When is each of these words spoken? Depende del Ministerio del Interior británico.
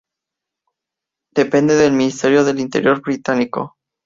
Depende 1.31 1.75
del 1.75 1.91
Ministerio 1.93 2.43
del 2.43 2.59
Interior 2.59 3.01
británico. 3.01 3.75